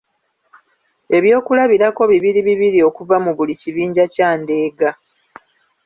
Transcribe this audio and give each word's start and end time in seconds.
Ebyokulabirako 1.17 2.01
bibiri 2.11 2.39
bibiri 2.47 2.79
okuva 2.89 3.15
mu 3.23 3.31
buli 3.37 3.53
kibinja 3.61 4.03
kya 4.13 4.29
ndeega. 4.41 4.89